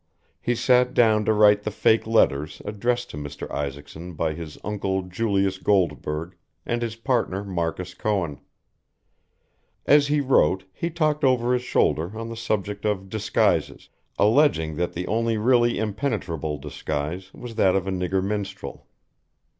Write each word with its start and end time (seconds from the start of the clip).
He 0.41 0.55
sat 0.55 0.95
down 0.95 1.25
to 1.25 1.33
write 1.33 1.61
the 1.61 1.69
fake 1.69 2.07
letters 2.07 2.59
addressed 2.65 3.11
to 3.11 3.17
Mr. 3.17 3.47
Isaacson 3.51 4.15
by 4.15 4.33
his 4.33 4.57
uncle 4.63 5.03
Julius 5.03 5.59
Goldberg 5.59 6.35
and 6.65 6.81
his 6.81 6.95
partner 6.95 7.43
Marcus 7.43 7.93
Cohen. 7.93 8.39
As 9.85 10.07
he 10.07 10.19
wrote 10.19 10.63
he 10.73 10.89
talked 10.89 11.23
over 11.23 11.53
his 11.53 11.61
shoulder 11.61 12.17
on 12.17 12.29
the 12.29 12.35
subject 12.35 12.83
of 12.83 13.09
disguises, 13.09 13.89
alleging 14.17 14.75
that 14.77 14.93
the 14.93 15.05
only 15.05 15.37
really 15.37 15.77
impenetrable 15.77 16.57
disguise 16.57 17.31
was 17.31 17.53
that 17.53 17.75
of 17.75 17.85
a 17.85 17.91
nigger 17.91 18.23
minstrel. 18.23 18.87